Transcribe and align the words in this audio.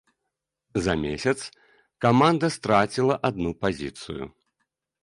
За 0.85 0.95
месяц 1.03 1.35
каманда 2.07 2.47
страціла 2.57 3.21
адну 3.31 3.51
пазіцыю. 3.69 4.23